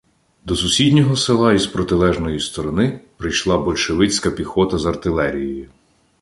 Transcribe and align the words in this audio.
До 0.45 0.55
сусіднього 0.55 1.15
села 1.15 1.53
із 1.53 1.67
протилежної 1.67 2.39
сторони 2.39 2.99
прийшла 3.17 3.57
большевицька 3.57 4.31
піхота 4.31 4.77
з 4.77 4.85
артилерією. 4.85 5.69